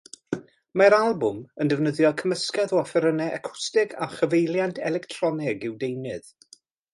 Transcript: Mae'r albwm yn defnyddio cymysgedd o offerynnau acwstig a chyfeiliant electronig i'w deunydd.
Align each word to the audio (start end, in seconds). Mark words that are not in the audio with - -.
Mae'r 0.81 0.93
albwm 0.99 1.35
yn 1.65 1.69
defnyddio 1.73 2.11
cymysgedd 2.21 2.73
o 2.77 2.79
offerynnau 2.85 3.35
acwstig 3.37 3.93
a 4.07 4.09
chyfeiliant 4.15 4.81
electronig 4.93 5.69
i'w 5.71 5.77
deunydd. 5.85 6.35